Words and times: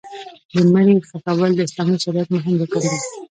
د 0.53 0.55
مړي 0.73 0.95
ښخول 1.09 1.51
د 1.55 1.59
اسلامي 1.67 1.97
شریعت 2.03 2.27
مهم 2.35 2.53
رکن 2.61 2.83
دی. 2.91 2.99